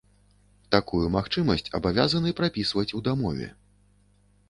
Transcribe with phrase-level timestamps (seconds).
[0.75, 3.47] Такую магчымасць абавязаны прапісваць ў дамове.